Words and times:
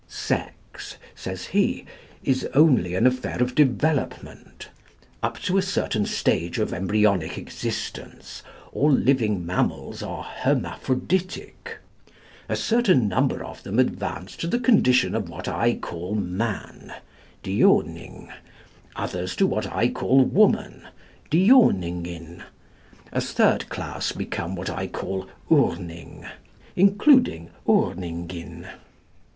"Sex," 0.07 0.97
says 1.13 1.45
he, 1.45 1.85
"is 2.23 2.47
only 2.55 2.95
an 2.95 3.05
affair 3.05 3.37
of 3.39 3.53
development. 3.53 4.69
Up 5.21 5.37
to 5.43 5.59
a 5.59 5.61
certain 5.61 6.07
stage 6.07 6.57
of 6.57 6.73
embryonic 6.73 7.37
existence 7.37 8.41
all 8.73 8.89
living 8.91 9.45
mammals 9.45 10.01
are 10.01 10.23
hermaphroditic. 10.23 11.77
A 12.49 12.55
certain 12.55 13.07
number 13.07 13.43
of 13.45 13.61
them 13.61 13.77
advance 13.77 14.35
to 14.37 14.47
the 14.47 14.57
condition 14.57 15.13
of 15.13 15.29
what 15.29 15.47
I 15.47 15.75
call 15.75 16.15
man 16.15 16.95
(Doining), 17.43 18.29
others 18.95 19.35
to 19.35 19.45
what 19.45 19.71
I 19.71 19.87
call 19.87 20.23
woman 20.25 20.87
(Dioningin), 21.29 22.41
a 23.11 23.21
third 23.21 23.69
class 23.69 24.13
become 24.13 24.55
what 24.55 24.71
I 24.71 24.87
call 24.87 25.27
Urning 25.51 26.25
(including 26.75 27.51
Urningin). 27.67 28.65